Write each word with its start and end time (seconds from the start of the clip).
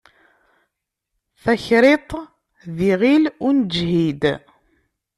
Takriṭ 1.43 2.09
d 2.75 2.77
iɣil 2.91 3.23
ur 3.45 3.53
neǧhid. 3.59 4.23